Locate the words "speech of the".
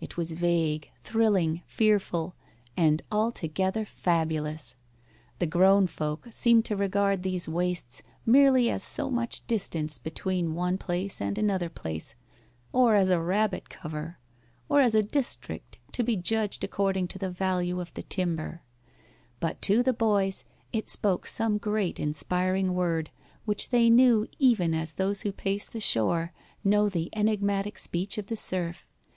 27.76-28.36